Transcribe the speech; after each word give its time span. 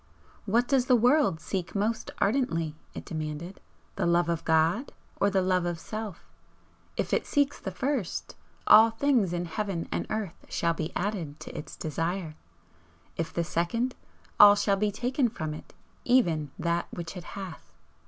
"What 0.47 0.67
does 0.67 0.87
the 0.87 0.95
world 0.95 1.39
seek 1.39 1.75
most 1.75 2.09
ardently?" 2.17 2.73
it 2.95 3.05
demanded 3.05 3.59
"The 3.97 4.07
Love 4.07 4.29
of 4.29 4.43
God? 4.43 4.93
or 5.19 5.29
the 5.29 5.43
Love 5.43 5.63
of 5.67 5.79
Self? 5.79 6.27
If 6.97 7.13
it 7.13 7.27
seeks 7.27 7.59
the 7.59 7.69
first, 7.69 8.35
all 8.65 8.89
things 8.89 9.31
in 9.31 9.45
heaven 9.45 9.87
and 9.91 10.07
earth 10.09 10.47
shall 10.49 10.73
be 10.73 10.91
added 10.95 11.39
to 11.41 11.55
its 11.55 11.75
desire 11.75 12.33
if 13.15 13.31
the 13.31 13.43
second, 13.43 13.93
all 14.39 14.55
shall 14.55 14.75
be 14.75 14.91
taken 14.91 15.29
from 15.29 15.53
it, 15.53 15.71
even 16.03 16.49
that 16.57 16.87
which 16.89 17.15
it 17.15 17.23
hath!" 17.37 17.71